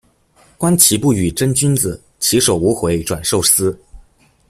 [0.57, 3.79] 觀棋不語真君子，起手無回轉壽司